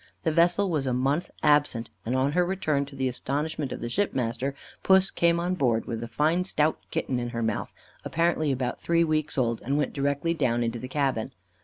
The 0.23 0.31
vessel 0.31 0.67
was 0.71 0.87
a 0.87 0.93
month 0.95 1.29
absent, 1.43 1.91
and 2.07 2.15
on 2.15 2.31
her 2.31 2.43
return, 2.43 2.85
to 2.87 2.95
the 2.95 3.07
astonishment 3.07 3.71
of 3.71 3.81
the 3.81 3.87
shipmaster, 3.87 4.55
Puss 4.81 5.11
came 5.11 5.39
on 5.39 5.53
board 5.53 5.85
with 5.85 6.01
a 6.01 6.07
fine 6.07 6.43
stout 6.43 6.79
kitten 6.89 7.19
in 7.19 7.29
her 7.29 7.43
mouth, 7.43 7.71
apparently 8.03 8.51
about 8.51 8.81
three 8.81 9.03
weeks 9.03 9.37
old, 9.37 9.61
and 9.61 9.77
went 9.77 9.93
directly 9.93 10.33
down 10.33 10.63
into 10.63 10.79
the 10.79 10.87
cabin. 10.87 11.33